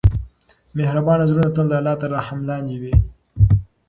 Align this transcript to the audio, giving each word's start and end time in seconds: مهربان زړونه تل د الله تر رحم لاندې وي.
مهربان 0.77 1.19
زړونه 1.29 1.49
تل 1.55 1.65
د 1.69 1.73
الله 1.79 1.95
تر 2.01 2.09
رحم 2.17 2.39
لاندې 2.49 2.75
وي. 2.81 2.95